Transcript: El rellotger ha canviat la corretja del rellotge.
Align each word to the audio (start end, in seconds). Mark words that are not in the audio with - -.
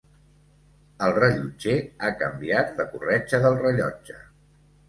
El 1.07 1.13
rellotger 1.17 1.75
ha 2.07 2.11
canviat 2.23 2.73
la 2.81 2.89
corretja 2.95 3.45
del 3.45 3.59
rellotge. 3.63 4.19